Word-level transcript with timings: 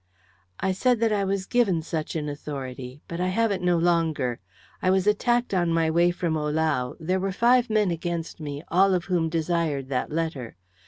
"I 0.59 0.71
said 0.71 0.99
that 1.01 1.11
I 1.13 1.23
was 1.23 1.45
given 1.45 1.83
such 1.83 2.15
an 2.15 2.27
authority. 2.27 3.01
But 3.07 3.21
I 3.21 3.27
have 3.27 3.51
it 3.51 3.61
no 3.61 3.77
longer. 3.77 4.39
I 4.81 4.89
was 4.89 5.05
attacked 5.05 5.53
on 5.53 5.71
my 5.71 5.91
way 5.91 6.09
from 6.09 6.35
Ohlau. 6.35 6.95
There 6.99 7.19
were 7.19 7.31
five 7.31 7.69
men 7.69 7.91
against 7.91 8.39
me, 8.39 8.63
all 8.69 8.95
of 8.95 9.05
whom 9.05 9.29
desired 9.29 9.89
that 9.89 10.11
letter. 10.11 10.55